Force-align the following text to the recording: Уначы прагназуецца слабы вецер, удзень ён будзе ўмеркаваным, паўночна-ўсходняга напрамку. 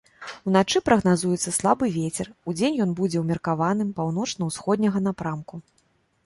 Уначы 0.51 0.79
прагназуецца 0.87 1.53
слабы 1.57 1.89
вецер, 1.97 2.31
удзень 2.53 2.79
ён 2.87 2.95
будзе 3.01 3.17
ўмеркаваным, 3.25 3.93
паўночна-ўсходняга 4.01 4.99
напрамку. 5.11 5.55